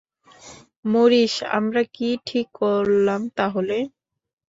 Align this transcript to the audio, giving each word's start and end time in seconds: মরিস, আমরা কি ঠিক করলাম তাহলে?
মরিস, 0.85 1.33
আমরা 1.57 1.81
কি 1.95 2.09
ঠিক 2.27 2.47
করলাম 2.59 3.21
তাহলে? 3.37 3.77